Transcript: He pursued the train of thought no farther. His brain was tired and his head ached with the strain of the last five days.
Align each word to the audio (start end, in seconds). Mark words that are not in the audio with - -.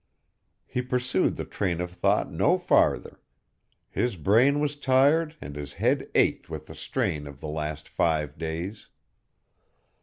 He 0.65 0.81
pursued 0.81 1.35
the 1.35 1.45
train 1.45 1.79
of 1.79 1.91
thought 1.91 2.31
no 2.31 2.57
farther. 2.57 3.19
His 3.91 4.15
brain 4.15 4.59
was 4.59 4.75
tired 4.75 5.35
and 5.39 5.55
his 5.55 5.73
head 5.73 6.09
ached 6.15 6.49
with 6.49 6.65
the 6.65 6.73
strain 6.73 7.27
of 7.27 7.39
the 7.39 7.47
last 7.49 7.87
five 7.87 8.35
days. 8.39 8.87